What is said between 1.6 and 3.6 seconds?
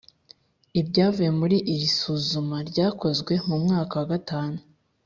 iri suzuma ryakozwe mu